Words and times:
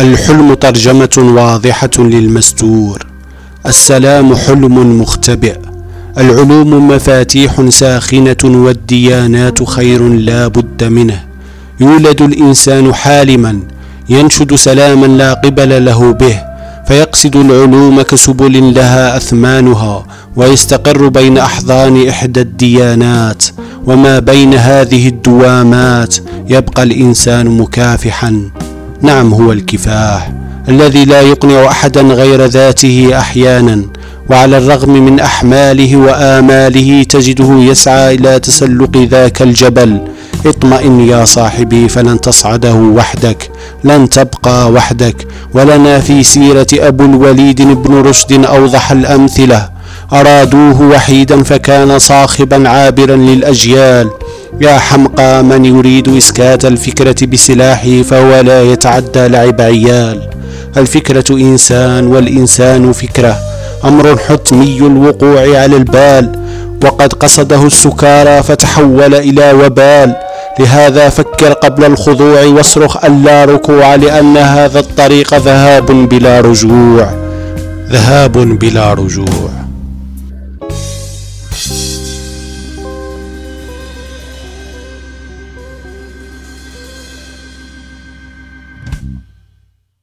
الحلم 0.00 0.54
ترجمة 0.54 1.16
واضحة 1.18 1.90
للمستور. 1.98 3.06
السلام 3.66 4.34
حلم 4.36 5.00
مختبئ. 5.00 5.56
العلوم 6.18 6.88
مفاتيح 6.88 7.68
ساخنة 7.68 8.36
والديانات 8.44 9.64
خير 9.64 10.08
لا 10.08 10.48
بد 10.48 10.84
منه. 10.84 11.24
يولد 11.80 12.22
الإنسان 12.22 12.94
حالما 12.94 13.60
ينشد 14.08 14.54
سلاما 14.54 15.06
لا 15.06 15.34
قبل 15.34 15.84
له 15.84 16.12
به. 16.12 16.40
فيقصد 16.88 17.36
العلوم 17.36 18.02
كسبل 18.02 18.74
لها 18.74 19.16
أثمانها 19.16 20.06
ويستقر 20.36 21.08
بين 21.08 21.38
أحضان 21.38 22.08
إحدى 22.08 22.40
الديانات. 22.40 23.42
وما 23.86 24.18
بين 24.18 24.54
هذه 24.54 25.08
الدوامات 25.08 26.14
يبقى 26.48 26.82
الإنسان 26.82 27.46
مكافحا. 27.46 28.50
نعم 29.02 29.34
هو 29.34 29.52
الكفاح 29.52 30.32
الذي 30.68 31.04
لا 31.04 31.20
يقنع 31.20 31.66
أحدا 31.66 32.00
غير 32.02 32.44
ذاته 32.46 33.10
أحيانا 33.18 33.82
وعلى 34.30 34.58
الرغم 34.58 34.90
من 34.90 35.20
أحماله 35.20 35.96
وآماله 35.96 37.02
تجده 37.02 37.54
يسعى 37.58 38.14
إلى 38.14 38.38
تسلق 38.38 38.96
ذاك 38.96 39.42
الجبل. 39.42 40.00
اطمئن 40.46 41.00
يا 41.00 41.24
صاحبي 41.24 41.88
فلن 41.88 42.20
تصعده 42.20 42.74
وحدك 42.74 43.50
لن 43.84 44.08
تبقى 44.08 44.70
وحدك 44.72 45.26
ولنا 45.54 46.00
في 46.00 46.22
سيرة 46.22 46.66
أبو 46.74 47.04
الوليد 47.04 47.62
بن 47.62 47.94
رشد 47.94 48.44
أوضح 48.44 48.90
الأمثلة. 48.90 49.68
أرادوه 50.12 50.82
وحيدا 50.82 51.42
فكان 51.42 51.98
صاخبا 51.98 52.68
عابرا 52.68 53.16
للأجيال. 53.16 54.10
يا 54.60 54.78
حمقى 54.78 55.44
من 55.44 55.64
يريد 55.64 56.16
إسكات 56.16 56.64
الفكرة 56.64 57.26
بسلاحه 57.26 58.02
فهو 58.02 58.40
لا 58.40 58.62
يتعدى 58.62 59.28
لعب 59.28 59.60
عيال. 59.60 60.28
الفكرة 60.76 61.24
إنسان 61.30 62.06
والإنسان 62.06 62.92
فكرة 62.92 63.36
أمر 63.84 64.16
حتمي 64.16 64.78
الوقوع 64.78 65.40
على 65.40 65.76
البال. 65.76 66.32
وقد 66.84 67.12
قصده 67.12 67.66
السكارى 67.66 68.42
فتحول 68.42 69.14
إلى 69.14 69.52
وبال. 69.52 70.14
لهذا 70.60 71.08
فكر 71.08 71.52
قبل 71.52 71.84
الخضوع 71.84 72.44
واصرخ 72.44 73.04
ألا 73.04 73.44
ركوع 73.44 73.94
لأن 73.94 74.36
هذا 74.36 74.80
الطريق 74.80 75.34
ذهاب 75.34 75.86
بلا 75.86 76.40
رجوع. 76.40 77.14
ذهاب 77.90 78.32
بلا 78.32 78.94
رجوع. 78.94 79.59